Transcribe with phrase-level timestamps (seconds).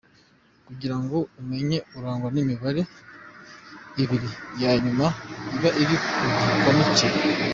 [0.67, 2.81] Kugira ngo umumenye arangwa n’imibare
[4.03, 4.29] ibiri
[4.61, 5.05] ya nyuma
[5.55, 7.07] iba iri ku gikanu cye.